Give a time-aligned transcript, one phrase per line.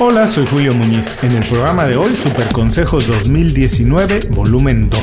[0.00, 1.08] Hola, soy Julio Muñiz.
[1.22, 5.00] En el programa de hoy, Super Consejos 2019, volumen 2.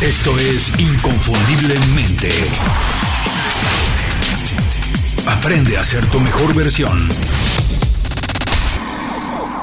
[0.00, 2.30] Esto es Inconfundiblemente.
[5.26, 7.08] Aprende a ser tu mejor versión.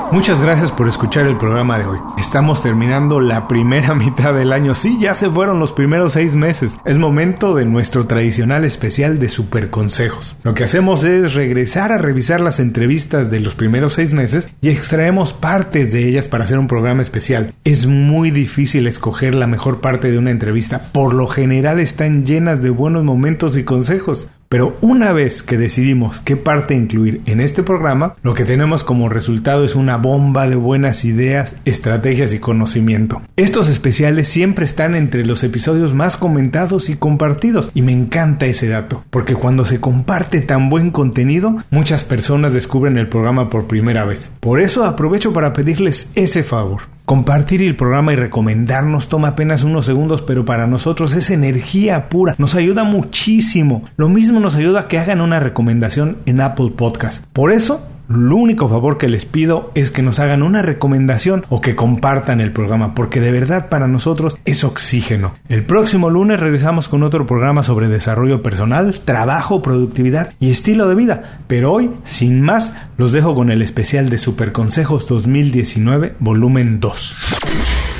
[0.10, 2.00] Muchas gracias por escuchar el programa de hoy.
[2.18, 4.74] Estamos terminando la primera mitad del año.
[4.74, 6.80] Sí, ya se fueron los primeros seis meses.
[6.86, 10.38] Es momento de nuestro tradicional especial de super consejos.
[10.44, 14.70] Lo que hacemos es regresar a revisar las entrevistas de los primeros seis meses y
[14.70, 17.54] extraemos partes de ellas para hacer un programa especial.
[17.66, 20.80] Es muy difícil escoger la mejor parte de una entrevista.
[20.94, 24.32] Por lo general están llenas de buenos momentos y consejos.
[24.50, 29.10] Pero una vez que decidimos qué parte incluir en este programa, lo que tenemos como
[29.10, 33.22] resultado es una bomba de buenas ideas, estrategias y conocimiento.
[33.36, 38.70] Estos especiales siempre están entre los episodios más comentados y compartidos y me encanta ese
[38.70, 44.06] dato, porque cuando se comparte tan buen contenido, muchas personas descubren el programa por primera
[44.06, 44.32] vez.
[44.40, 46.97] Por eso aprovecho para pedirles ese favor.
[47.08, 52.36] Compartir el programa y recomendarnos toma apenas unos segundos, pero para nosotros es energía pura.
[52.38, 53.84] Nos ayuda muchísimo.
[53.96, 57.24] Lo mismo nos ayuda a que hagan una recomendación en Apple Podcast.
[57.32, 61.60] Por eso, lo único favor que les pido es que nos hagan una recomendación o
[61.60, 65.36] que compartan el programa, porque de verdad para nosotros es oxígeno.
[65.50, 70.96] El próximo lunes regresamos con otro programa sobre desarrollo personal, trabajo, productividad y estilo de
[70.96, 71.40] vida.
[71.48, 77.16] Pero hoy, sin más, los dejo con el especial de Super Consejos 2019, volumen 2.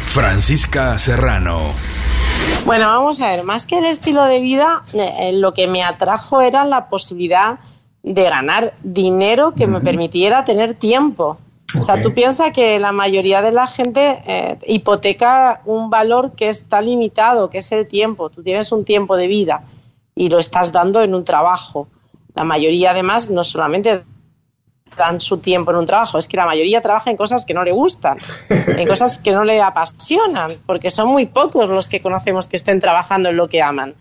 [0.08, 1.60] Francisca Serrano.
[2.66, 6.42] Bueno, vamos a ver, más que el estilo de vida, eh, lo que me atrajo
[6.42, 7.60] era la posibilidad
[8.14, 11.38] de ganar dinero que me permitiera tener tiempo.
[11.78, 16.48] O sea, tú piensas que la mayoría de la gente eh, hipoteca un valor que
[16.48, 18.30] está limitado, que es el tiempo.
[18.30, 19.64] Tú tienes un tiempo de vida
[20.16, 21.90] y lo estás dando en un trabajo.
[22.34, 24.04] La mayoría, además, no solamente
[24.96, 27.64] dan su tiempo en un trabajo, es que la mayoría trabaja en cosas que no
[27.64, 28.18] le gustan,
[28.50, 32.80] en cosas que no le apasionan, porque son muy pocos los que conocemos que estén
[32.80, 33.96] trabajando en lo que aman.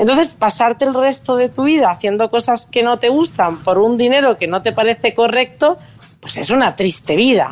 [0.00, 3.98] Entonces, pasarte el resto de tu vida haciendo cosas que no te gustan por un
[3.98, 5.76] dinero que no te parece correcto,
[6.20, 7.50] pues es una triste vida.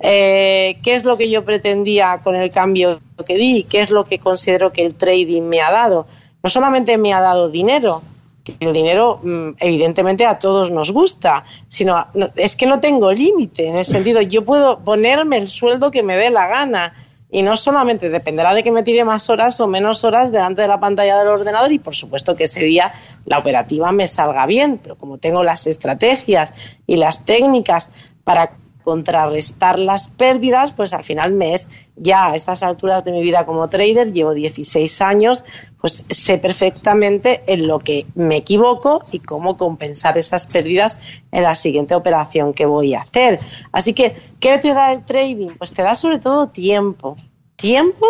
[0.00, 3.62] Eh, ¿Qué es lo que yo pretendía con el cambio que di?
[3.62, 6.08] ¿Qué es lo que considero que el trading me ha dado?
[6.42, 8.02] No solamente me ha dado dinero,
[8.42, 12.04] que el dinero mm, evidentemente a todos nos gusta, sino
[12.34, 16.16] es que no tengo límite, en el sentido yo puedo ponerme el sueldo que me
[16.16, 16.94] dé la gana
[17.36, 20.68] y no solamente dependerá de que me tire más horas o menos horas delante de
[20.68, 22.94] la pantalla del ordenador y por supuesto que ese día
[23.26, 26.54] la operativa me salga bien, pero como tengo las estrategias
[26.86, 27.92] y las técnicas
[28.24, 28.52] para
[28.86, 33.44] contrarrestar las pérdidas, pues al final me es ya a estas alturas de mi vida
[33.44, 35.44] como trader, llevo 16 años,
[35.80, 41.00] pues sé perfectamente en lo que me equivoco y cómo compensar esas pérdidas
[41.32, 43.40] en la siguiente operación que voy a hacer.
[43.72, 45.56] Así que, ¿qué te da el trading?
[45.58, 47.16] Pues te da sobre todo tiempo,
[47.56, 48.06] tiempo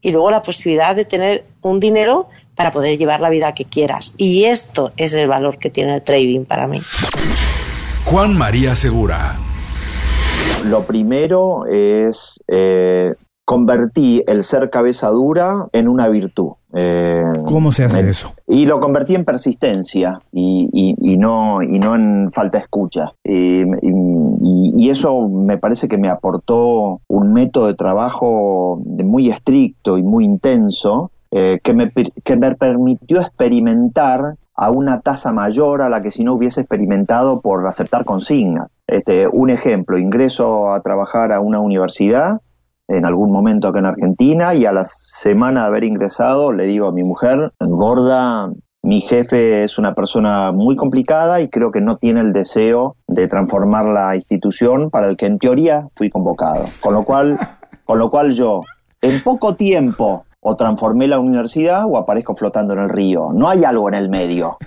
[0.00, 4.14] y luego la posibilidad de tener un dinero para poder llevar la vida que quieras.
[4.18, 6.80] Y esto es el valor que tiene el trading para mí.
[8.04, 9.36] Juan María Segura
[10.66, 13.14] lo primero es eh,
[13.44, 16.52] convertí el ser cabeza dura en una virtud.
[16.74, 18.32] Eh, ¿Cómo se hace eso?
[18.46, 23.12] Y lo convertí en persistencia y, no, y no en falta de escucha.
[23.24, 30.24] y, eso me parece que me aportó un método de trabajo muy estricto y muy
[30.24, 36.10] intenso eh, que, me, que me permitió experimentar a una tasa mayor a la que
[36.10, 38.68] si no hubiese experimentado por aceptar consignas.
[38.92, 42.42] Este, un ejemplo, ingreso a trabajar a una universidad
[42.88, 46.88] en algún momento acá en Argentina y a la semana de haber ingresado le digo
[46.88, 51.96] a mi mujer, gorda, mi jefe es una persona muy complicada y creo que no
[51.96, 56.66] tiene el deseo de transformar la institución para el que en teoría fui convocado.
[56.82, 57.38] Con lo cual,
[57.86, 58.60] con lo cual yo
[59.00, 63.28] en poco tiempo o transformé la universidad o aparezco flotando en el río.
[63.32, 64.58] No hay algo en el medio.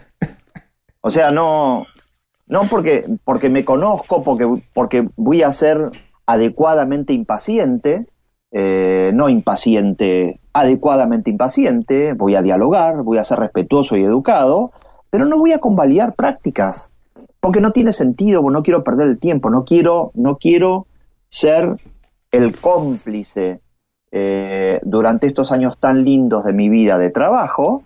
[1.02, 1.86] O sea, no,
[2.48, 5.92] no porque, porque me conozco, porque, porque voy a ser
[6.26, 8.08] adecuadamente impaciente,
[8.52, 14.72] eh, no impaciente, adecuadamente impaciente, voy a dialogar, voy a ser respetuoso y educado,
[15.10, 16.92] pero no voy a convalidar prácticas,
[17.40, 20.88] porque no tiene sentido, no quiero perder el tiempo, no quiero, no quiero
[21.28, 21.78] ser
[22.32, 23.62] el cómplice
[24.12, 27.84] eh, durante estos años tan lindos de mi vida de trabajo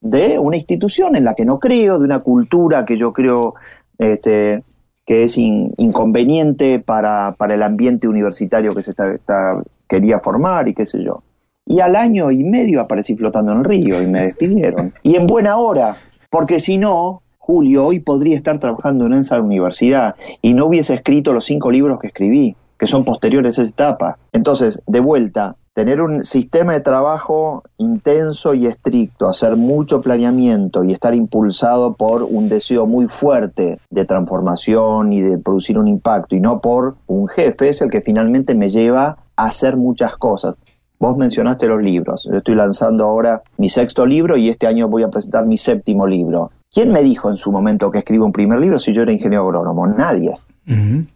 [0.00, 3.54] de una institución en la que no creo, de una cultura que yo creo
[4.00, 4.64] este,
[5.06, 10.86] que es inconveniente para, para, el ambiente universitario que se está, quería formar y qué
[10.86, 11.22] sé yo.
[11.66, 14.94] Y al año y medio aparecí flotando en el río y me despidieron.
[15.02, 15.96] Y en buena hora,
[16.30, 21.32] porque si no, Julio, hoy podría estar trabajando en esa universidad y no hubiese escrito
[21.32, 24.18] los cinco libros que escribí, que son posteriores a esa etapa.
[24.32, 30.92] Entonces, de vuelta, tener un sistema de trabajo intenso y estricto, hacer mucho planeamiento y
[30.92, 36.40] estar impulsado por un deseo muy fuerte de transformación y de producir un impacto y
[36.40, 40.56] no por un jefe es el que finalmente me lleva a hacer muchas cosas.
[40.98, 42.28] Vos mencionaste los libros.
[42.30, 46.06] Yo estoy lanzando ahora mi sexto libro y este año voy a presentar mi séptimo
[46.06, 46.50] libro.
[46.70, 49.44] ¿Quién me dijo en su momento que escribo un primer libro si yo era ingeniero
[49.44, 49.86] agrónomo?
[49.86, 50.36] Nadie.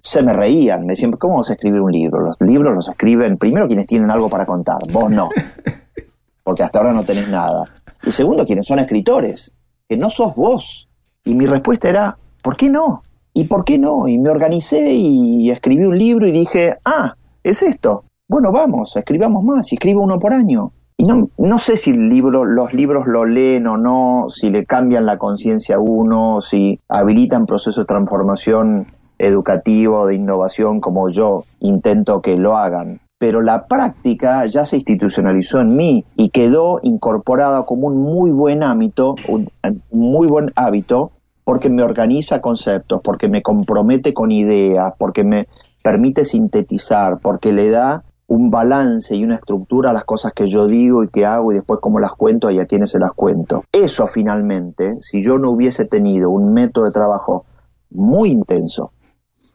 [0.00, 2.20] Se me reían, me decían, ¿cómo vas a escribir un libro?
[2.20, 5.28] Los libros los escriben primero quienes tienen algo para contar, vos no,
[6.42, 7.64] porque hasta ahora no tenés nada.
[8.02, 9.54] Y segundo, quienes son escritores,
[9.88, 10.88] que no sos vos.
[11.24, 13.02] Y mi respuesta era, ¿por qué no?
[13.32, 14.08] ¿Y por qué no?
[14.08, 18.04] Y me organicé y escribí un libro y dije, ah, es esto.
[18.28, 20.72] Bueno, vamos, escribamos más y escribo uno por año.
[20.96, 24.64] Y no, no sé si el libro, los libros lo leen o no, si le
[24.64, 28.86] cambian la conciencia a uno, si habilitan procesos de transformación
[29.26, 33.00] educativo, de innovación, como yo intento que lo hagan.
[33.18, 38.62] Pero la práctica ya se institucionalizó en mí y quedó incorporada como un muy buen
[38.62, 39.50] hábito, un
[39.90, 41.12] muy buen hábito,
[41.44, 45.46] porque me organiza conceptos, porque me compromete con ideas, porque me
[45.82, 50.66] permite sintetizar, porque le da un balance y una estructura a las cosas que yo
[50.66, 53.64] digo y que hago y después cómo las cuento y a quiénes se las cuento.
[53.70, 57.44] Eso finalmente, si yo no hubiese tenido un método de trabajo
[57.90, 58.92] muy intenso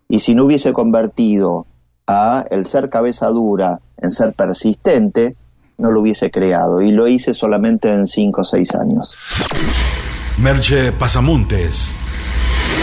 [0.09, 1.67] y si no hubiese convertido
[2.07, 5.35] a el ser cabeza dura en ser persistente,
[5.77, 9.15] no lo hubiese creado y lo hice solamente en cinco o seis años.
[10.39, 11.95] Merche Pasamontes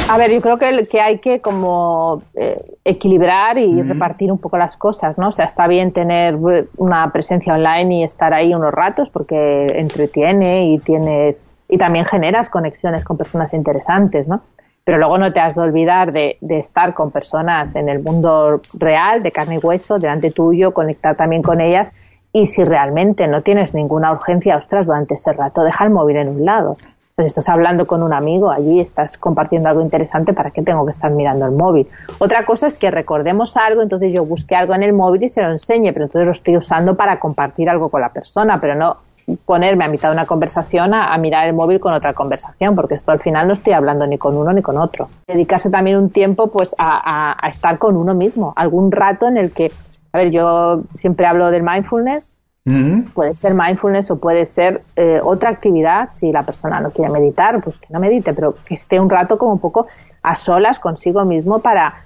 [0.08, 4.56] a ver, yo creo que, que hay que como eh, equilibrar y repartir un poco
[4.56, 5.28] las cosas, ¿no?
[5.28, 6.36] O sea, está bien tener
[6.76, 11.36] una presencia online y estar ahí unos ratos porque entretiene y tienes
[11.68, 14.42] y también generas conexiones con personas interesantes, ¿no?
[14.86, 18.60] Pero luego no te has de olvidar de, de estar con personas en el mundo
[18.72, 21.90] real, de carne y hueso, delante tuyo, conectar también con ellas
[22.32, 26.28] y si realmente no tienes ninguna urgencia, ostras, durante ese rato deja el móvil en
[26.28, 26.76] un lado
[27.16, 30.90] si estás hablando con un amigo allí, estás compartiendo algo interesante, ¿para qué tengo que
[30.90, 31.88] estar mirando el móvil?
[32.18, 35.40] Otra cosa es que recordemos algo, entonces yo busque algo en el móvil y se
[35.40, 38.98] lo enseñe, pero entonces lo estoy usando para compartir algo con la persona, pero no
[39.44, 43.10] ponerme a mitad de una conversación a, mirar el móvil con otra conversación, porque esto
[43.10, 45.08] al final no estoy hablando ni con uno ni con otro.
[45.26, 49.50] Dedicarse también un tiempo pues a, a estar con uno mismo, algún rato en el
[49.50, 49.72] que,
[50.12, 52.32] a ver, yo siempre hablo del mindfulness,
[53.14, 56.10] Puede ser mindfulness o puede ser eh, otra actividad.
[56.10, 59.38] Si la persona no quiere meditar, pues que no medite, pero que esté un rato
[59.38, 59.86] como un poco
[60.20, 62.02] a solas consigo mismo para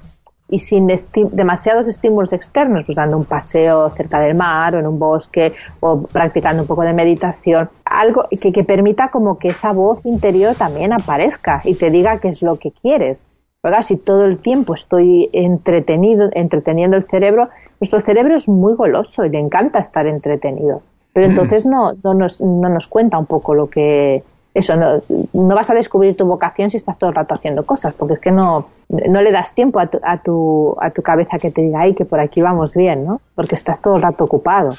[0.50, 0.88] y sin
[1.32, 6.02] demasiados estímulos externos, pues dando un paseo cerca del mar o en un bosque o
[6.02, 10.92] practicando un poco de meditación, algo que, que permita como que esa voz interior también
[10.92, 13.26] aparezca y te diga qué es lo que quieres.
[13.60, 19.24] Porque si todo el tiempo estoy entretenido, entreteniendo el cerebro, nuestro cerebro es muy goloso
[19.24, 20.82] y le encanta estar entretenido.
[21.12, 21.30] Pero mm.
[21.30, 24.22] entonces no, no, nos, no nos cuenta un poco lo que...
[24.60, 25.02] Eso, no,
[25.32, 28.20] no vas a descubrir tu vocación si estás todo el rato haciendo cosas, porque es
[28.20, 31.62] que no, no le das tiempo a tu, a, tu, a tu cabeza que te
[31.62, 33.22] diga, ay, que por aquí vamos bien, ¿no?
[33.34, 34.74] Porque estás todo el rato ocupado.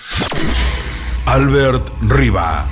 [1.25, 2.63] Albert Riva.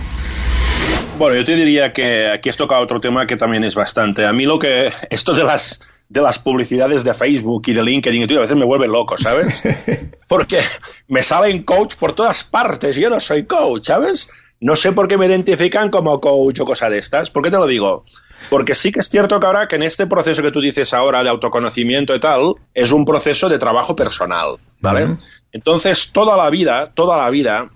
[1.17, 4.27] Bueno, yo te diría que aquí has tocado otro tema que también es bastante.
[4.27, 8.23] A mí lo que, esto de las de las publicidades de Facebook y de LinkedIn
[8.23, 9.63] y todo, a veces me vuelve loco, ¿sabes?
[10.27, 10.61] Porque
[11.07, 14.29] me salen coach por todas partes y yo no soy coach, ¿sabes?
[14.61, 17.31] No sé por qué me identifican como coach o cosa de estas.
[17.31, 18.03] ¿Por qué te lo digo?
[18.49, 21.23] Porque sí que es cierto que ahora que en este proceso que tú dices ahora
[21.23, 25.15] de autoconocimiento y tal, es un proceso de trabajo personal, ¿vale?
[25.51, 27.69] Entonces, toda la vida, toda la vida,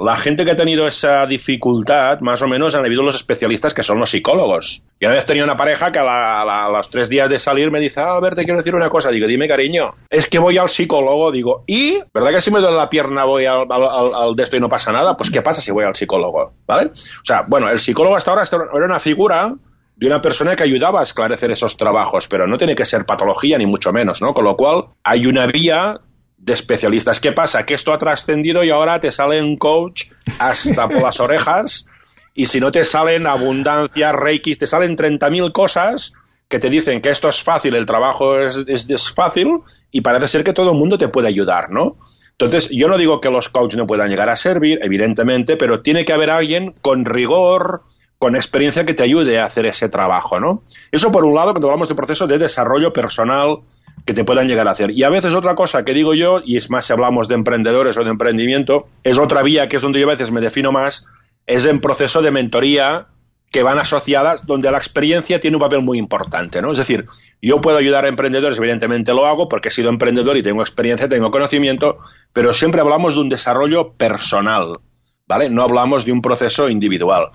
[0.00, 3.82] la gente que ha tenido esa dificultad, más o menos, han habido los especialistas que
[3.82, 4.82] son los psicólogos.
[4.98, 8.00] Y una vez tenía una pareja que a, los tres días de salir me dice,
[8.00, 9.10] ah, a ver, te quiero decir una cosa.
[9.10, 11.30] Digo, dime, cariño, es que voy al psicólogo.
[11.30, 11.98] Digo, ¿y?
[12.12, 14.92] ¿Verdad que si me duele la pierna voy al, al, de esto y no pasa
[14.92, 15.16] nada?
[15.16, 16.54] Pues, ¿qué pasa si voy al psicólogo?
[16.66, 16.86] ¿Vale?
[16.86, 19.54] O sea, bueno, el psicólogo hasta ahora era una figura
[19.96, 23.58] de una persona que ayudaba a esclarecer esos trabajos, pero no tiene que ser patología
[23.58, 24.32] ni mucho menos, ¿no?
[24.32, 26.00] Con lo cual hay una vía
[26.40, 27.20] de especialistas.
[27.20, 27.64] ¿Qué pasa?
[27.64, 30.04] Que esto ha trascendido y ahora te sale un coach
[30.38, 31.86] hasta por las orejas
[32.34, 36.14] y si no te salen abundancia, reiki, te salen 30.000 cosas
[36.48, 39.60] que te dicen que esto es fácil, el trabajo es, es, fácil
[39.92, 41.96] y parece ser que todo el mundo te puede ayudar, ¿no?
[42.32, 46.04] Entonces, yo no digo que los coaches no puedan llegar a servir, evidentemente, pero tiene
[46.04, 47.82] que haber alguien con rigor,
[48.18, 50.62] con experiencia que te ayude a hacer ese trabajo, ¿no?
[50.90, 53.58] Eso por un lado, cuando hablamos de proceso de desarrollo personal,
[54.04, 54.90] que te puedan llegar a hacer.
[54.90, 57.96] Y a veces otra cosa que digo yo, y es más si hablamos de emprendedores
[57.96, 61.06] o de emprendimiento, es otra vía que es donde yo a veces me defino más,
[61.46, 63.06] es en proceso de mentoría
[63.50, 66.70] que van asociadas, donde la experiencia tiene un papel muy importante, ¿no?
[66.70, 67.06] Es decir,
[67.42, 71.08] yo puedo ayudar a emprendedores, evidentemente lo hago porque he sido emprendedor y tengo experiencia,
[71.08, 71.98] tengo conocimiento,
[72.32, 74.78] pero siempre hablamos de un desarrollo personal,
[75.26, 75.50] ¿vale?
[75.50, 77.30] No hablamos de un proceso individual.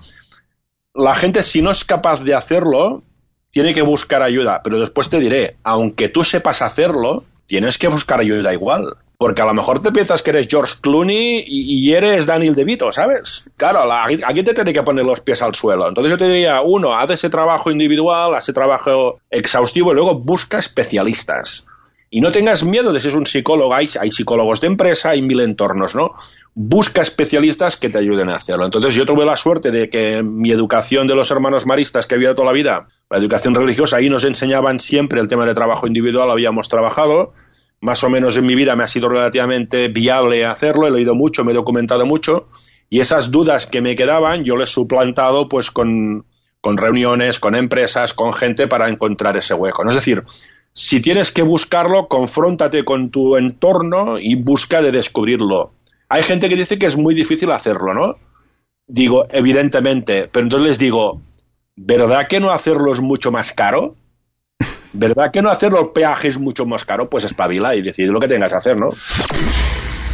[0.94, 3.02] La gente, si no es capaz de hacerlo,
[3.56, 8.20] tiene que buscar ayuda, pero después te diré, aunque tú sepas hacerlo, tienes que buscar
[8.20, 8.98] ayuda igual.
[9.16, 13.48] Porque a lo mejor te piensas que eres George Clooney y, eres Daniel DeVito, ¿sabes?
[13.56, 15.88] Claro, aquí te tiene que poner los pies al suelo.
[15.88, 20.16] Entonces yo te diría, uno, haz ese trabajo individual, haz ese trabajo exhaustivo y luego
[20.16, 21.66] busca especialistas.
[22.10, 25.22] Y no tengas miedo de si es un psicólogo, hay, hay psicólogos de empresa, hay
[25.22, 26.12] mil entornos, ¿no?
[26.54, 28.66] Busca especialistas que te ayuden a hacerlo.
[28.66, 32.34] Entonces yo tuve la suerte de que mi educación de los hermanos maristas que había
[32.34, 36.30] toda la vida, la educación religiosa, ahí nos enseñaban siempre el tema de trabajo individual,
[36.30, 37.32] habíamos trabajado,
[37.80, 41.44] más o menos en mi vida me ha sido relativamente viable hacerlo, he leído mucho,
[41.44, 42.48] me he documentado mucho
[42.88, 46.24] y esas dudas que me quedaban yo les he suplantado pues con,
[46.60, 49.84] con reuniones, con empresas, con gente para encontrar ese hueco.
[49.84, 49.90] ¿no?
[49.90, 50.24] Es decir,
[50.72, 55.72] si tienes que buscarlo, confróntate con tu entorno y busca de descubrirlo.
[56.08, 58.16] Hay gente que dice que es muy difícil hacerlo, ¿no?
[58.86, 61.22] Digo, evidentemente, pero entonces les digo,
[61.76, 63.94] ¿verdad que no hacerlo es mucho más caro?
[64.94, 67.10] ¿Verdad que no hacer los peajes mucho más caro?
[67.10, 68.88] Pues espabila y decide lo que tengas que hacer, ¿no?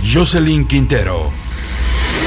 [0.04, 1.30] Jocelyn Quintero.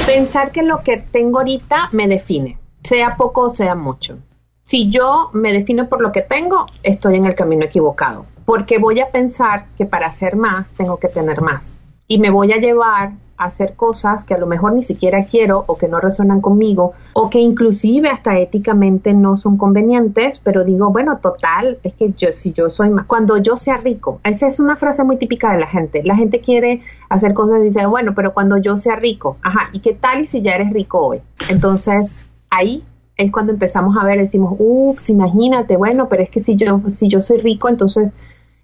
[0.06, 4.18] Pensar que lo que tengo ahorita me define, sea poco o sea mucho.
[4.62, 9.00] Si yo me defino por lo que tengo, estoy en el camino equivocado, porque voy
[9.00, 11.76] a pensar que para hacer más tengo que tener más.
[12.08, 15.76] Y me voy a llevar hacer cosas que a lo mejor ni siquiera quiero o
[15.76, 21.18] que no resuenan conmigo o que inclusive hasta éticamente no son convenientes, pero digo, bueno,
[21.18, 24.76] total, es que yo si yo soy más, cuando yo sea rico, esa es una
[24.76, 28.32] frase muy típica de la gente, la gente quiere hacer cosas y dice, bueno, pero
[28.32, 31.20] cuando yo sea rico, ajá, ¿y qué tal y si ya eres rico hoy?
[31.48, 32.84] Entonces, ahí
[33.16, 37.08] es cuando empezamos a ver, decimos, ups, imagínate, bueno, pero es que si yo, si
[37.08, 38.12] yo soy rico, entonces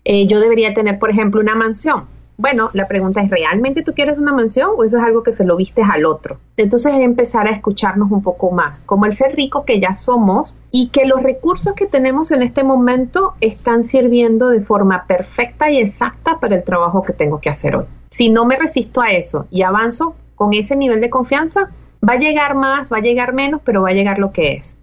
[0.04, 2.04] eh, yo debería tener, por ejemplo, una mansión
[2.42, 5.44] bueno, la pregunta es, ¿realmente tú quieres una mansión o eso es algo que se
[5.44, 6.38] lo vistes al otro?
[6.56, 10.56] Entonces es empezar a escucharnos un poco más, como el ser rico que ya somos
[10.72, 15.78] y que los recursos que tenemos en este momento están sirviendo de forma perfecta y
[15.78, 17.84] exacta para el trabajo que tengo que hacer hoy.
[18.06, 21.70] Si no me resisto a eso y avanzo con ese nivel de confianza,
[22.06, 24.80] va a llegar más, va a llegar menos, pero va a llegar lo que es.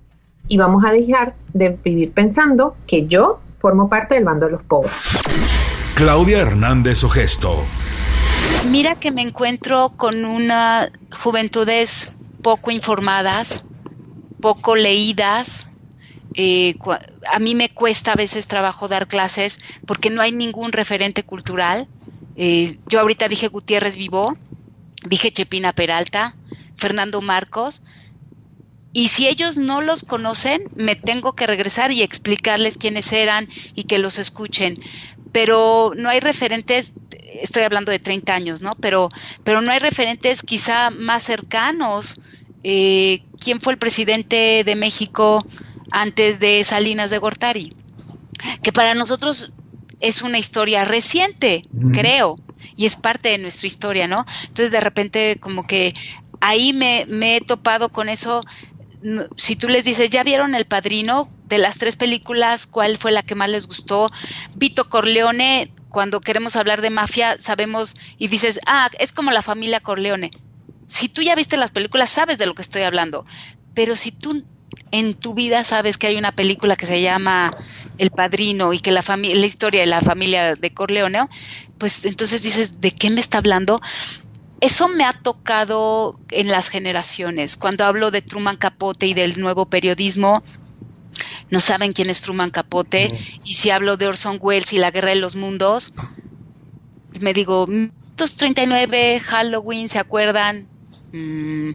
[0.47, 4.63] Y vamos a dejar de vivir pensando que yo formo parte del bando de los
[4.63, 5.58] pobres.
[5.99, 7.61] Claudia Hernández Ogesto.
[8.69, 13.65] Mira que me encuentro con una juventudes poco informadas,
[14.39, 15.67] poco leídas.
[16.35, 16.75] Eh,
[17.29, 21.89] a mí me cuesta a veces trabajo dar clases porque no hay ningún referente cultural.
[22.37, 24.37] Eh, yo ahorita dije Gutiérrez Vivó,
[25.05, 26.33] dije Chepina Peralta,
[26.77, 27.81] Fernando Marcos,
[28.91, 33.83] y si ellos no los conocen, me tengo que regresar y explicarles quiénes eran y
[33.83, 34.79] que los escuchen
[35.31, 36.93] pero no hay referentes,
[37.41, 38.75] estoy hablando de 30 años, ¿no?
[38.75, 39.09] Pero,
[39.43, 42.19] pero no hay referentes quizá más cercanos.
[42.63, 45.45] Eh, ¿Quién fue el presidente de México
[45.91, 47.73] antes de Salinas de Gortari?
[48.63, 49.51] Que para nosotros
[49.99, 52.37] es una historia reciente, creo,
[52.77, 54.25] y es parte de nuestra historia, ¿no?
[54.43, 55.93] Entonces de repente como que
[56.39, 58.43] ahí me, me he topado con eso
[59.37, 61.29] si tú les dices, ¿ya vieron El Padrino?
[61.49, 64.09] De las tres películas, ¿cuál fue la que más les gustó?
[64.55, 69.81] Vito Corleone, cuando queremos hablar de mafia, sabemos y dices, ah, es como la familia
[69.81, 70.31] Corleone.
[70.87, 73.25] Si tú ya viste las películas, sabes de lo que estoy hablando.
[73.73, 74.43] Pero si tú
[74.91, 77.51] en tu vida sabes que hay una película que se llama
[77.97, 81.27] El Padrino y que la, la historia de la familia de Corleone,
[81.77, 83.81] pues entonces dices, ¿de qué me está hablando?
[84.61, 87.55] eso me ha tocado en las generaciones.
[87.57, 90.43] Cuando hablo de Truman Capote y del nuevo periodismo,
[91.49, 93.09] no saben quién es Truman Capote.
[93.43, 95.93] Y si hablo de Orson Welles y la Guerra de los Mundos,
[97.19, 97.67] me digo,
[98.15, 100.67] 39, Halloween, ¿se acuerdan?
[101.11, 101.71] Mm,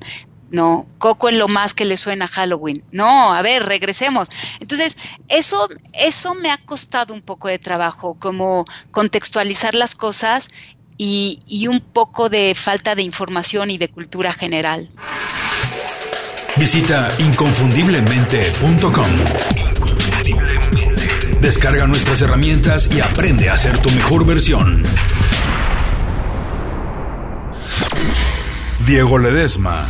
[0.50, 2.85] no, Coco es lo más que le suena a Halloween.
[2.93, 4.28] No, a ver, regresemos.
[4.61, 4.97] Entonces,
[5.28, 10.50] eso, eso me ha costado un poco de trabajo, como contextualizar las cosas
[10.97, 14.88] y, un poco de falta de información y de cultura general.
[16.57, 19.63] Visita inconfundiblemente.com.
[21.45, 24.83] Descarga nuestras herramientas y aprende a ser tu mejor versión.
[28.87, 29.85] Diego Ledesma.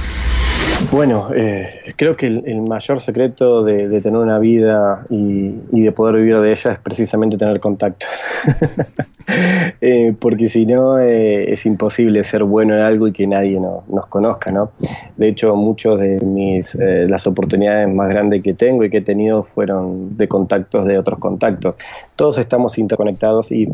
[0.90, 6.40] Bueno, eh, creo que el, mayor secreto de, tener una vida y, de poder vivir
[6.40, 8.06] de ella es precisamente tener contacto.
[9.86, 14.06] Eh, porque si no, eh, es imposible ser bueno en algo y que nadie nos
[14.06, 14.70] conozca, ¿no?
[15.16, 19.42] De hecho, muchos de mis, las oportunidades más grandes que tengo y que he tenido
[19.42, 21.76] fueron de contactos de otros contactos.
[22.16, 23.68] Todos estamos interconectados y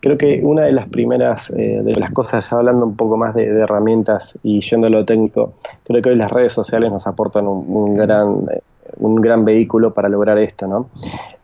[0.00, 3.34] Creo que una de las primeras eh, de las cosas, ya hablando un poco más
[3.34, 5.52] de, herramientas y yendo lo técnico,
[5.84, 8.62] creo que hoy las redes sociales nos aportan un, gran eh,
[8.96, 10.88] un gran vehículo para lograr esto, ¿no?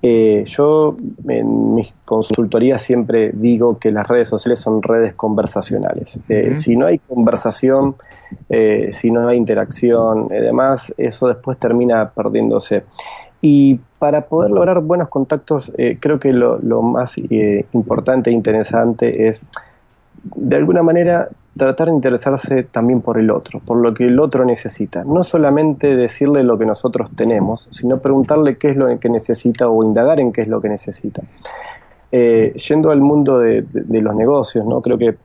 [0.03, 0.97] Eh, yo
[1.29, 6.21] en mis consultorías siempre digo que las redes sociales son redes conversacionales.
[6.55, 7.97] Si no hay conversación,
[8.93, 12.85] si no hay interacción y demás, eso después termina perdiéndose.
[13.41, 19.29] Y para poder lograr buenos contactos, eh, creo que lo, más eh, importante e interesante
[19.29, 19.43] es,
[20.35, 24.45] de alguna manera, tratar de interesarse también por el otro, por lo que el otro
[24.45, 25.05] necesita.
[25.05, 29.83] No solamente decirle lo que nosotros tenemos, sino preguntarle qué es lo que necesita o
[29.85, 31.23] indagar en qué es lo que necesita.
[32.13, 34.81] Eh, yendo al mundo de, los negocios, ¿no?
[34.81, 35.17] creo que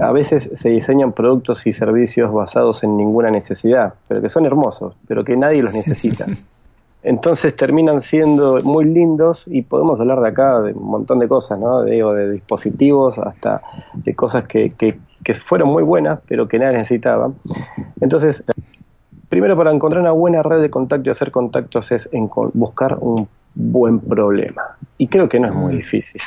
[0.00, 4.94] a veces se diseñan productos y servicios basados en ninguna necesidad, pero que son hermosos,
[5.08, 6.26] pero que nadie los necesita.
[7.02, 11.56] Entonces terminan siendo muy lindos y podemos hablar de acá de un montón de cosas,
[11.56, 11.82] ¿no?
[11.82, 13.62] de dispositivos hasta
[13.94, 14.98] de cosas que, que,
[15.34, 17.32] fueron muy buenas, pero que nadie necesitaba.
[18.00, 18.44] Entonces,
[19.28, 23.28] primero para encontrar una buena red de contacto y hacer contactos es en buscar un
[23.54, 24.62] buen problema.
[24.98, 25.76] Y creo que no es muy mm.
[25.76, 26.20] difícil.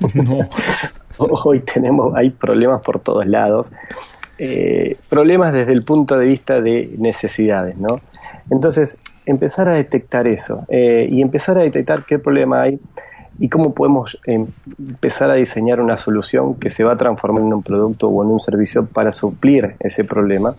[1.18, 3.72] Hoy tenemos, hay problemas por todos lados.
[4.38, 8.00] Eh, problemas desde el punto de vista de necesidades, ¿no?
[8.50, 12.80] Entonces, empezar a detectar eso eh, y empezar a detectar qué problema hay
[13.40, 14.46] y cómo podemos em,
[14.78, 18.30] empezar a diseñar una solución que se va a transformar en un producto o en
[18.30, 20.54] un servicio para suplir ese problema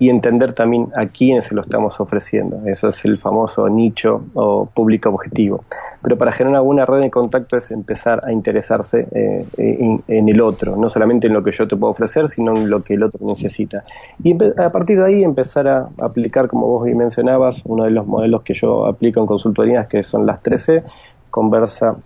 [0.00, 2.62] y entender también a quién se lo estamos ofreciendo.
[2.66, 5.64] Eso es el famoso nicho o público objetivo.
[6.00, 10.76] Pero para generar una red de contacto es empezar a interesarse eh, en, el otro,
[10.76, 13.26] no solamente en lo que yo te puedo ofrecer, sino en lo que el otro
[13.26, 13.84] necesita.
[14.22, 18.42] Y a partir de ahí empezar a aplicar, como vos mencionabas, uno de los modelos
[18.42, 20.82] que yo aplico en consultorías, que son las 13,
[21.30, 21.96] conversa,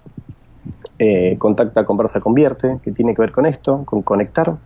[0.98, 4.56] eh, contacta, conversa, convierte, que tiene que ver con esto, con conectar,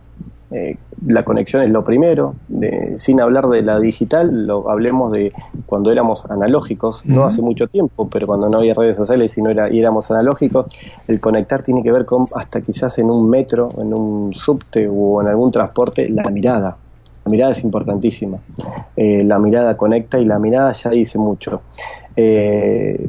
[0.51, 2.33] eh, la conexión es lo primero,
[2.97, 5.31] sin hablar de la digital, lo hablemos de
[5.67, 9.51] cuando éramos analógicos, no hace mucho tiempo, pero cuando no había redes sociales y no
[9.51, 10.65] era, y éramos analógicos,
[11.07, 15.21] el conectar tiene que ver con hasta quizás en un metro, en un subte o
[15.21, 16.75] en algún transporte, la mirada.
[17.25, 18.39] La mirada es importantísima.
[18.95, 21.61] Eh, la mirada conecta y la mirada ya dice mucho.
[22.15, 23.07] Eh,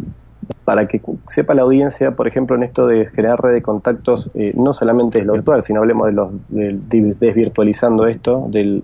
[0.65, 4.53] para que sepa la audiencia, por ejemplo, en esto de generar red de contactos, eh,
[4.55, 8.83] no solamente es lo virtual, sino hablemos de los desvirtualizando esto del,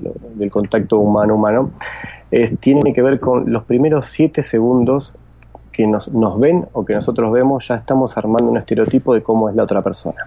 [0.51, 1.71] contacto humano-humano,
[2.61, 5.15] tiene que ver con los primeros siete segundos
[5.77, 9.51] que nos, nos, ven o que nosotros vemos, ya estamos armando un estereotipo de cómo
[9.51, 10.27] es la otra persona.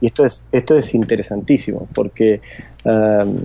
[0.00, 2.40] Y esto es, esto es interesantísimo, porque
[2.84, 3.36] um,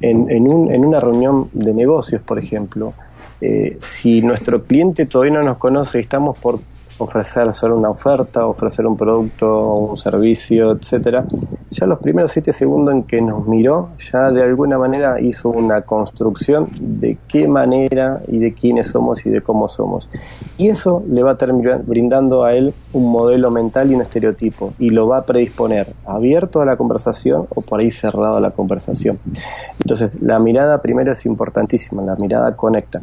[0.00, 2.94] en, en, un, en una reunión de negocios, por ejemplo,
[3.40, 6.60] eh, si nuestro cliente todavía no nos conoce estamos por
[6.98, 11.24] ofrecer solo una oferta, ofrecer un producto un servicio, etcétera,
[11.70, 15.82] ya los primeros siete segundos en que nos miró, ya de alguna manera hizo una
[15.82, 20.08] construcción de qué manera y de quiénes somos y de cómo somos.
[20.56, 24.72] Y eso le va a terminar brindando a él un modelo mental y un estereotipo,
[24.78, 28.50] y lo va a predisponer abierto a la conversación o por ahí cerrado a la
[28.50, 29.18] conversación.
[29.80, 33.00] Entonces, la mirada primero es importantísima, la mirada conecta.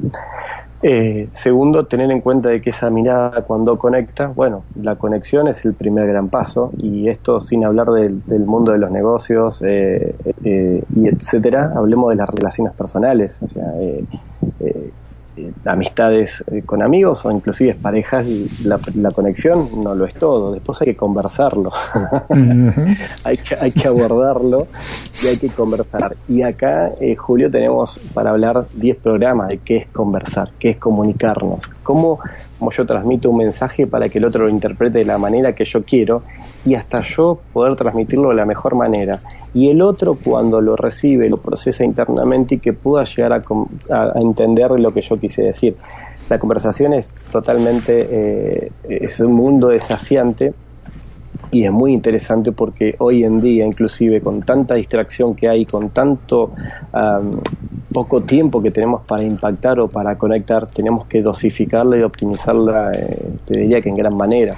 [0.85, 5.63] Eh, segundo, tener en cuenta de que esa mirada cuando conecta, bueno, la conexión es
[5.63, 10.83] el primer gran paso y esto sin hablar del, mundo de los negocios eh, eh,
[10.93, 14.05] y etcétera, hablemos de las relaciones personales, o sea, eh,
[15.65, 18.25] amistades eh, con amigos o inclusive parejas,
[18.63, 20.51] la, la, conexión no lo es todo.
[20.51, 21.71] Después hay que conversarlo,
[23.23, 24.67] hay, que, hay que abordarlo
[25.23, 26.15] y hay que conversar.
[26.27, 30.77] Y acá, eh, Julio, tenemos para hablar 10 programas de qué es conversar, qué es
[30.77, 32.19] comunicarnos, cómo,
[32.63, 35.65] cómo yo transmito un mensaje para que el otro lo interprete de la manera que
[35.65, 36.23] yo quiero
[36.63, 39.19] y hasta yo poder transmitirlo de la mejor manera
[39.53, 44.71] y el otro cuando lo recibe lo procesa internamente y que pueda llegar a, entender
[44.79, 45.75] lo que yo quise decir.
[46.29, 50.53] La conversación es totalmente, eh, es un mundo desafiante
[51.53, 55.91] y es muy interesante porque hoy en día, inclusive con tanta distracción que hay, con
[55.91, 56.51] tanto
[57.93, 63.37] poco tiempo que tenemos para impactar o para conectar, tenemos que dosificarla y optimizarla, eh,
[63.45, 64.55] te diría que en gran manera.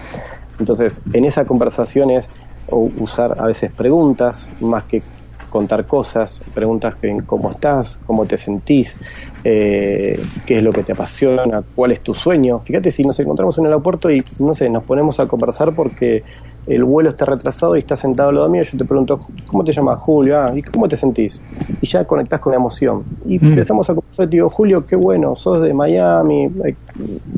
[0.57, 2.29] Entonces, en esa conversación es
[2.67, 5.03] o usar a veces preguntas más que
[5.55, 8.97] contar cosas, preguntas en cómo estás, cómo te sentís,
[9.45, 12.59] eh, qué es lo que te apasiona, cuál es tu sueño.
[12.59, 16.23] Fíjate si nos encontramos en el aeropuerto y, no sé, nos ponemos a conversar porque
[16.67, 19.71] el vuelo está retrasado y está sentado al lado mío, yo te pregunto, ¿cómo te
[19.71, 19.97] llamas?
[20.01, 21.39] Julio, ah, ¿y cómo te sentís?
[21.79, 23.05] Y ya conectás con la emoción.
[23.25, 23.45] Y mm.
[23.45, 26.51] empezamos a conversar, digo, Julio, qué bueno, sos de Miami,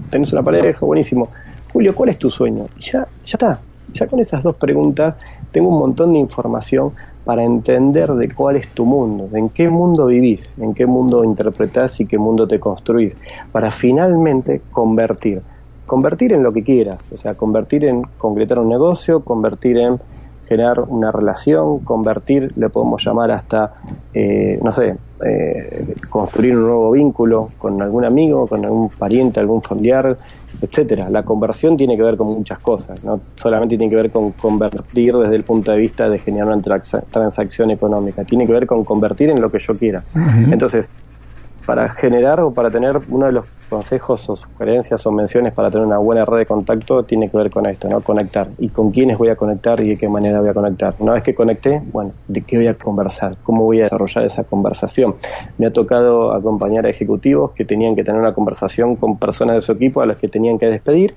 [0.10, 1.30] tenés una pareja, buenísimo.
[1.72, 2.66] Julio, ¿cuál es tu sueño?
[2.80, 3.60] Y ya, ya está,
[3.94, 5.14] ya con esas dos preguntas
[5.52, 6.94] tengo un montón de información
[7.28, 12.00] para entender de cuál es tu mundo, en qué mundo vivís, en qué mundo interpretás
[12.00, 13.16] y qué mundo te construís,
[13.52, 15.42] para finalmente convertir.
[15.86, 20.00] Convertir en lo que quieras, o sea, convertir en concretar un negocio, convertir en
[20.48, 23.74] generar una relación, convertir, le podemos llamar hasta,
[24.14, 29.62] eh, no sé, eh, construir un nuevo vínculo con algún amigo, con algún pariente, algún
[29.62, 30.18] familiar,
[30.62, 31.10] etcétera.
[31.10, 35.16] La conversión tiene que ver con muchas cosas, no solamente tiene que ver con convertir
[35.16, 39.30] desde el punto de vista de generar una transacción económica, tiene que ver con convertir
[39.30, 40.04] en lo que yo quiera.
[40.50, 40.90] Entonces,
[41.66, 45.86] para generar o para tener uno de los consejos o sugerencias o menciones para tener
[45.86, 48.02] una buena red de contacto tiene que ver con esto, ¿no?
[48.02, 48.48] Conectar.
[48.58, 50.96] ¿Y con quiénes voy a conectar y de qué manera voy a conectar?
[51.00, 53.38] Una vez que conecté, bueno, ¿de qué voy a conversar?
[53.44, 55.16] ¿Cómo voy a desarrollar esa conversación?
[55.58, 59.62] Me ha tocado acompañar a ejecutivos que tenían que tener una conversación con personas de
[59.62, 61.16] su equipo a las que tenían que despedir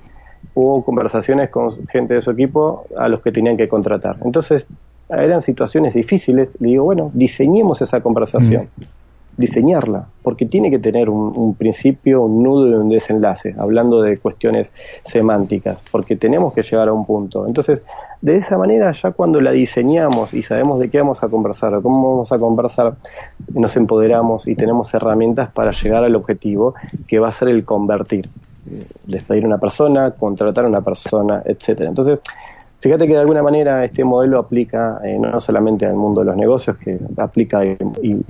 [0.53, 4.17] o conversaciones con gente de su equipo a los que tenían que contratar.
[4.23, 4.67] Entonces,
[5.09, 6.57] eran situaciones difíciles.
[6.59, 8.69] Le digo, bueno, diseñemos esa conversación.
[8.75, 9.00] Mm
[9.41, 14.71] diseñarla, porque tiene que tener un, principio, un nudo y un desenlace, hablando de cuestiones
[15.03, 17.45] semánticas, porque tenemos que llegar a un punto.
[17.45, 17.83] Entonces,
[18.21, 21.81] de esa manera, ya cuando la diseñamos y sabemos de qué vamos a conversar o
[21.81, 22.95] cómo vamos a conversar,
[23.53, 26.75] nos empoderamos y tenemos herramientas para llegar al objetivo,
[27.07, 28.29] que va a ser el convertir
[29.07, 31.89] despedir a una persona, contratar a una persona, etcétera.
[31.89, 32.19] Entonces,
[32.81, 36.35] Fíjate que de alguna manera este modelo aplica eh, no solamente al mundo de los
[36.35, 37.77] negocios, que aplica y,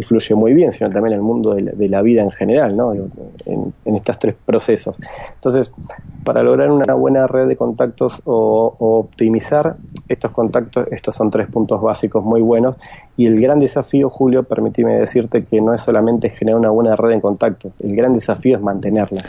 [0.04, 2.94] fluye muy bien, sino también al mundo de la, vida en general, ¿no?
[2.94, 5.00] en, estos tres procesos.
[5.36, 5.72] Entonces,
[6.26, 9.78] para lograr una buena red de contactos o, optimizar
[10.10, 12.76] estos contactos, estos son tres puntos básicos muy buenos.
[13.16, 17.12] Y el gran desafío, Julio, permíteme decirte que no es solamente generar una buena red
[17.12, 19.22] de contactos, el gran desafío es mantenerla.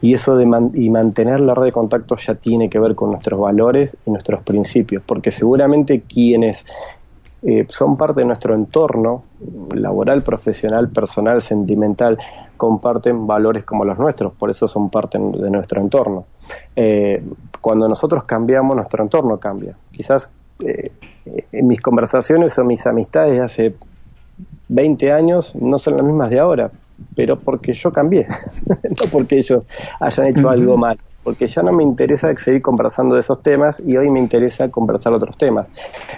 [0.00, 0.44] Y eso de
[0.74, 4.42] y mantener la red de contactos ya tiene que ver con nuestros valores y nuestros
[4.42, 6.64] principios, porque seguramente quienes
[7.42, 9.22] eh, son parte de nuestro entorno
[9.72, 12.18] laboral, profesional, personal, sentimental,
[12.56, 16.24] comparten valores como los nuestros, por eso son parte de nuestro entorno.
[16.74, 17.22] Eh,
[17.60, 19.76] cuando nosotros cambiamos, nuestro entorno cambia.
[19.92, 20.32] Quizás
[20.64, 20.90] eh,
[21.52, 23.74] mis conversaciones o mis amistades de hace
[24.68, 26.70] 20 años no son las mismas de ahora,
[27.14, 28.26] pero porque yo cambié,
[28.66, 29.64] no porque ellos
[30.00, 33.96] hayan hecho algo mal, porque ya no me interesa seguir conversando de esos temas y
[33.96, 35.66] hoy me interesa conversar otros temas.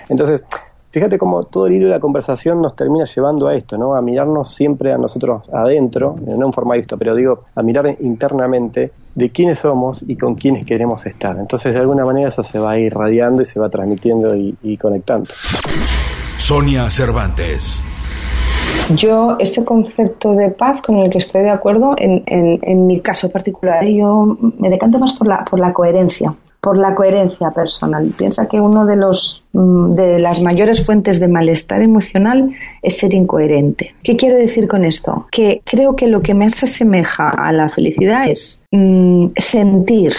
[0.09, 0.45] Entonces,
[0.91, 3.95] fíjate cómo todo el hilo de la conversación nos termina llevando a esto, ¿no?
[3.95, 8.93] A mirarnos siempre a nosotros adentro, no en forma esto, pero digo, a mirar internamente
[9.15, 11.37] de quiénes somos y con quiénes queremos estar.
[11.39, 15.31] Entonces, de alguna manera eso se va irradiando y se va transmitiendo y, y conectando.
[16.39, 17.83] Sonia Cervantes.
[18.89, 23.31] Yo, ese concepto de paz con el que estoy de acuerdo, en, en, mi caso
[23.31, 28.13] particular, yo me decanto más por la, por la coherencia, por la coherencia personal.
[28.17, 32.51] Piensa que uno de los mm, de las mayores fuentes de malestar emocional
[32.83, 33.95] es ser incoherente.
[34.03, 35.27] ¿Qué quiero decir con esto?
[35.31, 40.15] Que creo que lo que más asemeja a la felicidad es mm, sentir,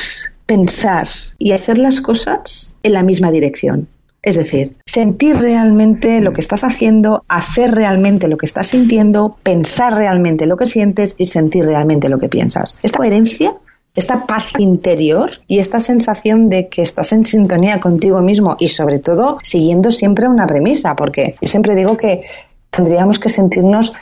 [0.46, 3.88] pensar y hacer las cosas en la misma dirección.
[4.24, 9.96] Es decir, sentir realmente lo que estás haciendo, hacer realmente lo que estás sintiendo, pensar
[9.96, 12.78] realmente lo que sientes y sentir realmente lo que piensas.
[12.84, 13.56] Esta coherencia,
[13.96, 19.00] esta paz interior y esta sensación de que estás en sintonía contigo mismo y sobre
[19.00, 22.22] todo siguiendo siempre una premisa, porque yo siempre digo que
[22.70, 23.94] tendríamos que sentirnos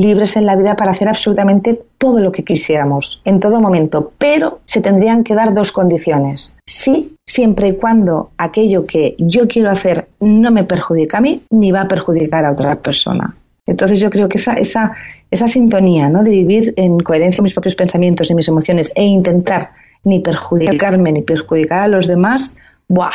[0.00, 4.60] libres en la vida para hacer absolutamente todo lo que quisiéramos, en todo momento, pero
[4.64, 6.54] se tendrían que dar dos condiciones.
[6.66, 11.72] Sí, siempre y cuando aquello que yo quiero hacer no me perjudica a mí ni
[11.72, 13.36] va a perjudicar a otra persona.
[13.66, 14.92] Entonces yo creo que esa, esa,
[15.30, 16.22] esa sintonía ¿no?
[16.22, 19.70] de vivir en coherencia con mis propios pensamientos y mis emociones e intentar
[20.04, 22.56] ni perjudicarme ni perjudicar a los demás,
[22.88, 23.10] ¡buah!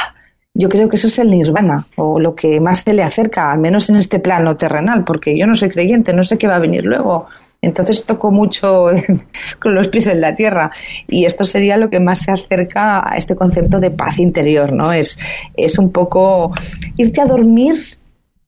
[0.53, 3.59] Yo creo que eso es el nirvana o lo que más se le acerca, al
[3.59, 6.59] menos en este plano terrenal, porque yo no soy creyente, no sé qué va a
[6.59, 7.27] venir luego.
[7.61, 8.87] Entonces toco mucho
[9.59, 10.71] con los pies en la tierra
[11.07, 14.91] y esto sería lo que más se acerca a este concepto de paz interior, ¿no?
[14.91, 15.19] Es,
[15.55, 16.53] es un poco
[16.97, 17.75] irte a dormir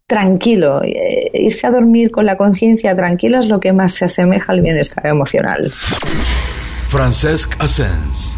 [0.08, 4.52] tranquilo, eh, irse a dormir con la conciencia tranquila es lo que más se asemeja
[4.52, 5.72] al bienestar emocional.
[6.90, 8.36] Francesc Asens.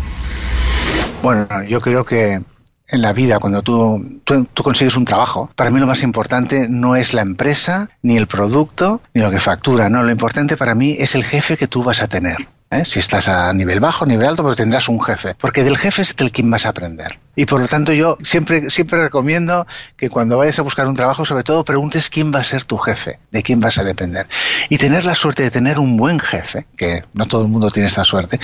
[1.23, 2.41] Bueno, yo creo que
[2.87, 6.95] en la vida, cuando tú, tú, consigues un trabajo, para mí lo más importante no
[6.95, 9.89] es la empresa, ni el producto, ni lo que factura.
[9.89, 12.37] No, lo importante para mí es el jefe que tú vas a tener.
[12.69, 12.85] ¿eh?
[12.85, 16.15] Si estás a nivel bajo, nivel alto, pues tendrás un jefe, porque del jefe es
[16.15, 17.19] del quien vas a aprender.
[17.35, 19.67] Y por lo tanto yo siempre, siempre recomiendo
[19.97, 22.77] que cuando vayas a buscar un trabajo, sobre todo preguntes quién va a ser tu
[22.77, 24.27] jefe, de quién vas a depender.
[24.69, 27.87] Y tener la suerte de tener un buen jefe, que no todo el mundo tiene
[27.87, 28.39] esta suerte,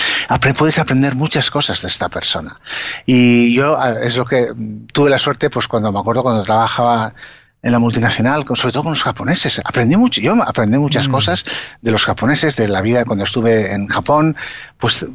[0.54, 2.60] puedes aprender muchas cosas de esta persona.
[3.06, 4.48] Y yo es lo que
[4.92, 7.14] tuve la suerte, pues cuando me acuerdo cuando trabajaba
[7.64, 9.62] en la multinacional, sobre todo con los japoneses.
[9.64, 11.12] Aprendí mucho, yo aprendí muchas mm.
[11.12, 11.46] cosas
[11.82, 14.36] de los japoneses, de la vida cuando estuve en Japón,
[14.78, 15.06] pues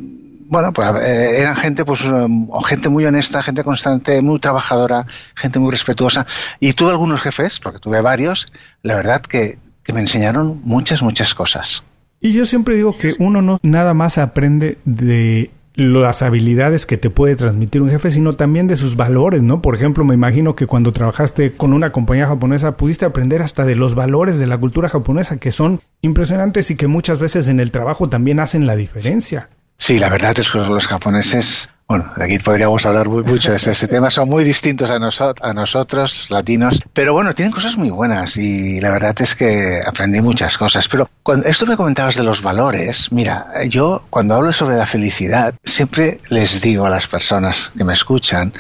[0.49, 5.59] bueno, pues eh, eran gente, pues, um, gente muy honesta, gente constante, muy trabajadora, gente
[5.59, 6.27] muy respetuosa.
[6.61, 11.35] Y tuve algunos jefes, porque tuve varios, la verdad que, que me enseñaron muchas, muchas
[11.35, 11.83] cosas.
[12.21, 17.11] Y yo siempre digo que uno no nada más aprende de las habilidades que te
[17.11, 19.61] puede transmitir un jefe, sino también de sus valores, ¿no?
[19.61, 23.77] Por ejemplo, me imagino que cuando trabajaste con una compañía japonesa pudiste aprender hasta de
[23.77, 27.71] los valores de la cultura japonesa que son impresionantes y que muchas veces en el
[27.71, 29.51] trabajo también hacen la diferencia.
[29.79, 34.11] Sí, la verdad es que los japoneses bueno, aquí podríamos hablar mucho de ese tema.
[34.11, 36.83] Son muy distintos a, a nosotros, latinos.
[36.93, 40.89] Pero bueno, tienen cosas muy buenas y la verdad es que aprendí muchas cosas.
[40.89, 45.55] Pero cuando esto me comentabas de los valores, mira, yo cuando hablo sobre la felicidad,
[45.63, 48.53] siempre les digo a las personas que me escuchan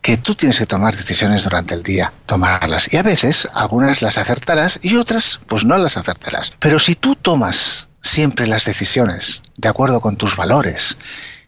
[0.00, 2.92] que tú tienes que tomar decisiones durante el día, tomarlas.
[2.94, 6.52] Y a veces algunas las acertarás y otras pues no las acertarás.
[6.60, 10.96] Pero si tú tomas siempre las decisiones de acuerdo con tus valores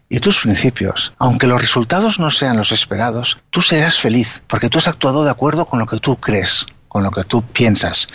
[0.09, 4.77] y tus principios, aunque los resultados no sean los esperados, tú serás feliz, porque tú
[4.77, 8.07] has actuado de acuerdo con lo que tú crees, con lo que tú piensas.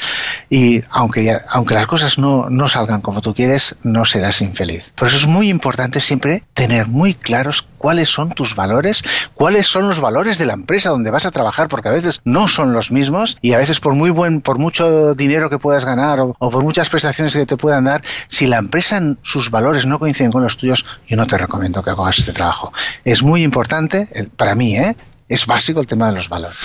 [0.48, 4.92] Y aunque, aunque las cosas no, no salgan como tú quieres, no serás infeliz.
[4.94, 9.02] Por eso es muy importante siempre tener muy claros cuáles son tus valores,
[9.34, 12.46] cuáles son los valores de la empresa donde vas a trabajar, porque a veces no
[12.46, 16.20] son los mismos y a veces por muy buen, por mucho dinero que puedas ganar
[16.20, 20.30] o, por muchas prestaciones que te puedan dar, si la empresa sus valores no coinciden
[20.30, 22.72] con los tuyos, yo no te recomiendo que hagas este trabajo.
[23.04, 24.96] Es muy importante, para mí, ¿eh?
[25.28, 26.56] Es básico el tema de los valores.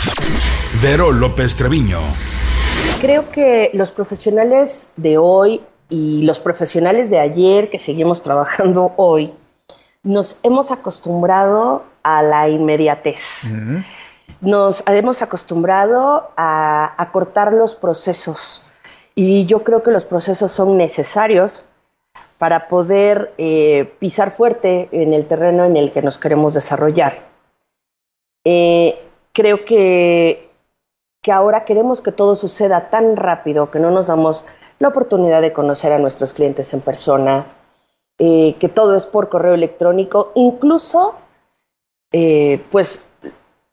[0.81, 1.99] Vero López Treviño.
[3.01, 9.33] Creo que los profesionales de hoy y los profesionales de ayer que seguimos trabajando hoy,
[10.03, 13.53] nos hemos acostumbrado a la inmediatez.
[14.41, 18.63] Nos hemos acostumbrado a, cortar los procesos.
[19.15, 21.65] Y yo creo que los procesos son necesarios
[22.37, 27.32] para poder eh, pisar fuerte en el terreno en el que nos queremos desarrollar.
[28.45, 28.99] Eh,
[29.31, 30.49] creo que,
[31.21, 34.45] que ahora queremos que todo suceda tan rápido que no nos damos
[34.79, 37.47] la oportunidad de conocer a nuestros clientes en persona,
[38.19, 41.15] eh, que todo es por correo electrónico, incluso
[42.11, 43.05] eh, pues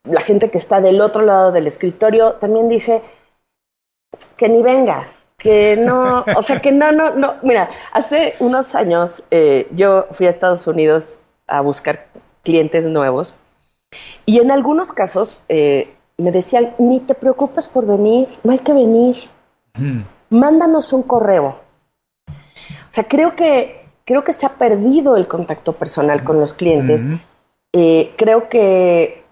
[0.04, 3.02] la gente que está del otro lado del escritorio también dice
[4.36, 7.34] que ni venga, que no, o sea, que no, no, no.
[7.42, 9.22] Mira, hace unos años
[9.72, 12.06] yo fui a Estados Unidos a buscar
[12.42, 13.34] clientes nuevos
[14.26, 18.72] y en algunos casos eh, me decían, ni te preocupes por venir, no hay que
[18.72, 19.16] venir,
[19.74, 20.00] mm.
[20.30, 21.58] mándanos un correo.
[22.28, 27.06] O sea, creo que, creo que se ha perdido el contacto personal con los clientes.
[27.06, 27.14] Mm.
[27.72, 29.24] Eh, creo que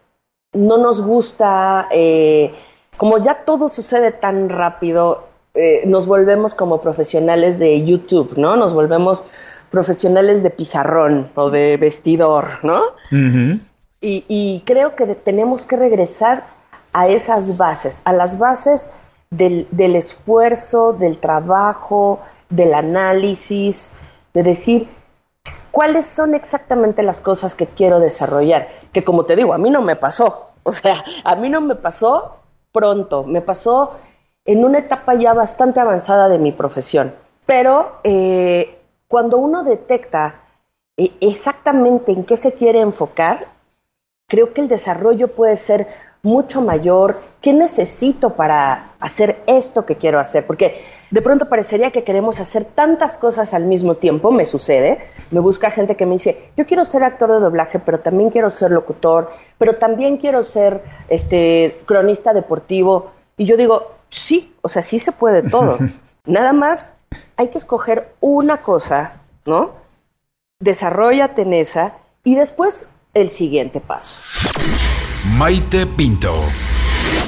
[0.53, 2.55] no nos gusta, eh,
[2.97, 5.27] como ya todo sucede tan rápido,
[5.87, 8.55] nos volvemos como profesionales de YouTube, ¿no?
[8.55, 9.25] Nos volvemos
[9.71, 12.81] profesionales de pizarrón o de vestidor, ¿no?
[14.01, 16.47] Y, creo que tenemos que regresar
[16.93, 18.89] a esas bases, a las bases
[19.31, 23.97] del, del, esfuerzo, del trabajo, del análisis,
[24.35, 24.89] de decir
[25.71, 28.69] cuáles son exactamente las cosas que quiero desarrollar.
[28.93, 30.45] Que como te digo, a mí no me pasó.
[30.65, 32.41] O sea, a mí no me pasó
[32.73, 33.99] pronto, me pasó
[34.45, 37.15] en una etapa ya bastante avanzada de mi profesión.
[37.47, 40.43] Pero eh, cuando uno detecta
[40.99, 43.47] eh, exactamente en qué se quiere enfocar,
[44.29, 45.89] creo que el desarrollo puede ser
[46.23, 47.21] mucho mayor.
[47.41, 50.47] ¿Qué necesito para hacer esto que quiero hacer?
[50.47, 50.79] Porque
[51.11, 55.01] de pronto parecería que queremos hacer tantas cosas al mismo tiempo, me sucede.
[55.31, 58.51] Me busca gente que me dice, yo quiero ser actor de doblaje, pero también quiero
[58.51, 63.13] ser locutor, pero también quiero ser este cronista deportivo.
[63.39, 65.79] Y yo digo, sí, o sea, sí se puede todo.
[66.27, 66.93] Nada más
[67.37, 69.71] hay que escoger una cosa, ¿no?
[70.61, 74.17] Desarrollate en esa y después el siguiente paso.
[75.37, 76.43] Maite Pinto.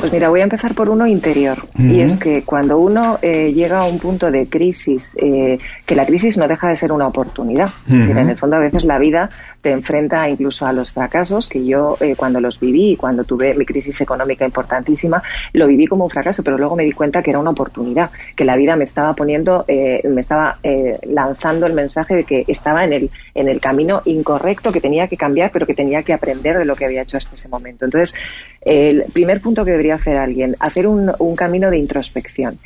[0.00, 1.58] Pues mira, voy a empezar por uno interior.
[1.78, 6.06] Y es que cuando uno eh, llega a un punto de crisis, eh, que la
[6.06, 7.68] crisis no deja de ser una oportunidad.
[7.86, 9.28] en el fondo, a veces la vida
[9.60, 13.66] te enfrenta incluso a los fracasos, que yo eh, cuando los viví, cuando tuve mi
[13.66, 17.38] crisis económica importantísima, lo viví como un fracaso, pero luego me di cuenta que era
[17.38, 20.58] una oportunidad, que la vida me estaba poniendo, me estaba
[21.02, 25.18] lanzando el mensaje de que estaba en el, en el camino incorrecto, que tenía que
[25.18, 27.84] cambiar, pero que tenía que aprender de lo que había hecho hasta ese momento.
[27.84, 28.14] Entonces,
[28.62, 32.58] el primer punto que debería hacer alguien, hacer un, camino de introspección.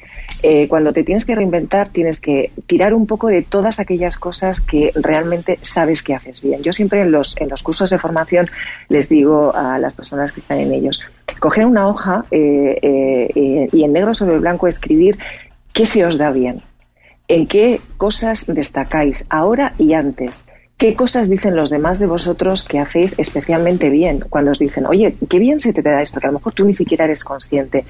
[0.42, 4.60] Eh, cuando te tienes que reinventar, tienes que tirar un poco de todas aquellas cosas
[4.60, 6.62] que realmente sabes que haces bien.
[6.62, 8.48] Yo siempre en los, en los cursos de formación
[8.88, 11.00] les digo a las personas que están en ellos,
[11.40, 15.18] coger una hoja eh, eh, y en negro sobre blanco escribir
[15.72, 16.62] qué se os da bien,
[17.28, 20.44] en qué cosas destacáis ahora y antes
[20.84, 24.22] ¿Qué cosas dicen los demás de vosotros que hacéis especialmente bien?
[24.28, 26.66] Cuando os dicen, oye, qué bien se te da esto, que a lo mejor tú
[26.66, 27.86] ni siquiera eres consciente.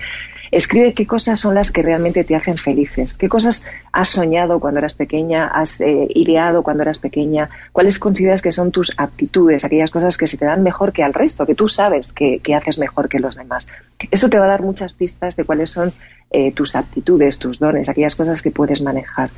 [0.55, 4.79] Escribe qué cosas son las que realmente te hacen felices, qué cosas has soñado cuando
[4.79, 9.91] eras pequeña, has eh, ideado cuando eras pequeña, cuáles consideras que son tus aptitudes, aquellas
[9.91, 13.09] cosas que se te dan mejor que al resto, que tú sabes que, haces mejor
[13.09, 13.67] que los demás.
[14.13, 15.93] Eso te va a dar muchas pistas de cuáles son
[16.31, 19.31] eh, tus aptitudes, tus dones, aquellas cosas que puedes manejar.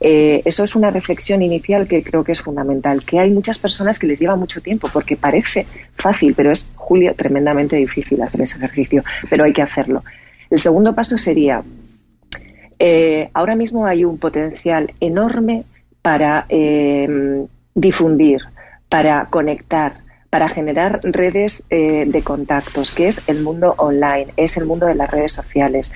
[0.00, 3.98] Eh, eso es una reflexión inicial que creo que es fundamental, que hay muchas personas
[3.98, 8.56] que les lleva mucho tiempo, porque parece fácil, pero es, Julio, tremendamente difícil hacer ese
[8.56, 10.02] ejercicio, pero hay que hacerlo.
[10.52, 11.64] El segundo paso sería,
[12.78, 15.64] eh, ahora mismo hay un potencial enorme
[16.02, 16.46] para
[17.74, 18.42] difundir,
[18.90, 19.94] para conectar,
[20.28, 25.10] para generar redes de contactos, que es el mundo online, es el mundo de las
[25.10, 25.90] redes sociales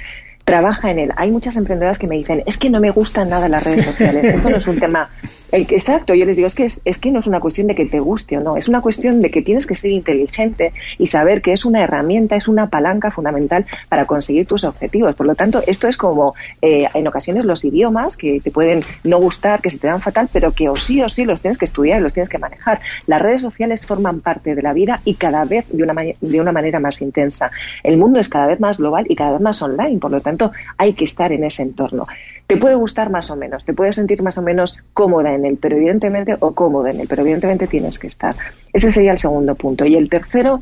[0.46, 1.12] trabaja en él.
[1.16, 4.24] Hay muchas emprendedoras que me dicen, es que no me gustan nada las redes sociales.
[4.24, 5.10] Esto no es un tema
[5.52, 8.00] Exacto, yo les digo, es que, es, que no es una cuestión de que te
[8.00, 11.52] guste o no, es una cuestión de que tienes que ser inteligente y saber que
[11.52, 15.14] es una herramienta, es una palanca fundamental para conseguir tus objetivos.
[15.14, 19.18] Por lo tanto, esto es como eh, en ocasiones los idiomas que te pueden no
[19.18, 21.64] gustar, que se te dan fatal, pero que o sí o sí los tienes que
[21.64, 22.80] estudiar y los tienes que manejar.
[23.06, 26.52] Las redes sociales forman parte de la vida y cada vez de una, de una
[26.52, 27.52] manera más intensa.
[27.84, 30.35] El mundo es cada vez más global y cada vez más online, por lo tanto,
[30.76, 32.06] hay que estar en ese entorno.
[32.46, 35.58] Te puede gustar más o menos, te puedes sentir más o menos cómoda en él,
[35.60, 38.36] pero evidentemente, o cómodo en él, pero evidentemente tienes que estar.
[38.72, 39.84] Ese sería el segundo punto.
[39.84, 40.60] Y el tercero,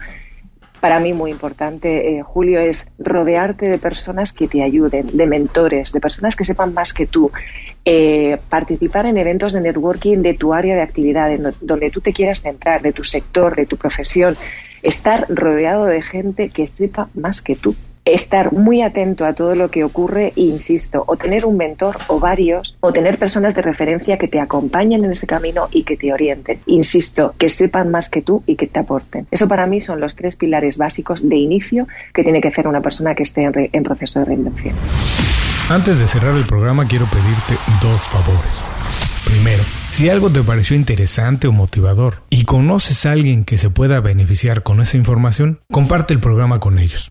[0.80, 5.92] para mí muy importante, eh, Julio, es rodearte de personas que te ayuden, de mentores,
[5.92, 7.30] de personas que sepan más que tú.
[7.84, 12.40] Eh, participar en eventos de networking de tu área de actividad, donde tú te quieras
[12.40, 14.38] centrar, de tu sector, de tu profesión.
[14.82, 19.70] Estar rodeado de gente que sepa más que tú estar muy atento a todo lo
[19.70, 24.18] que ocurre e insisto, o tener un mentor o varios, o tener personas de referencia
[24.18, 26.60] que te acompañen en ese camino y que te orienten.
[26.66, 29.26] Insisto, que sepan más que tú y que te aporten.
[29.30, 32.80] Eso para mí son los tres pilares básicos de inicio que tiene que hacer una
[32.80, 34.74] persona que esté en, proceso de reinvención.
[35.68, 38.70] Antes de cerrar el programa quiero pedirte dos favores.
[39.24, 44.00] Primero, si algo te pareció interesante o motivador y conoces a alguien que se pueda
[44.00, 47.10] beneficiar con esa información, comparte el programa con ellos.